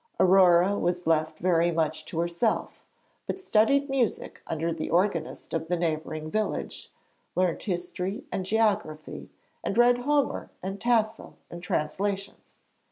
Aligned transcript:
Aurore 0.19 0.79
was 0.79 1.05
left 1.05 1.37
very 1.37 1.69
much 1.69 2.05
to 2.05 2.17
herself, 2.19 2.83
but 3.27 3.39
studied 3.39 3.87
music 3.87 4.41
under 4.47 4.73
the 4.73 4.89
organist 4.89 5.53
of 5.53 5.67
the 5.67 5.77
neighbouring 5.77 6.31
village, 6.31 6.91
learnt 7.35 7.61
history 7.61 8.23
and 8.31 8.43
geography, 8.43 9.29
and 9.63 9.77
read 9.77 9.99
Homer 9.99 10.49
and 10.63 10.81
Tasso 10.81 11.35
in 11.51 11.61
translations. 11.61 12.61